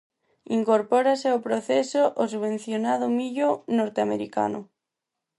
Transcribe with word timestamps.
Incorpórase 0.57 1.27
ao 1.29 1.43
proceso 1.47 2.03
o 2.23 2.23
subvencionado 2.33 3.05
millo 3.19 3.49
norteamericano. 3.77 4.59